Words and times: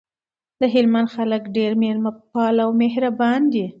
دهلمند 0.61 1.07
خلګ 1.15 1.41
ډیر 1.57 1.71
میلمه 1.81 2.11
پاله 2.31 2.61
او 2.67 2.71
مهربان 2.83 3.41
دي 3.53 3.65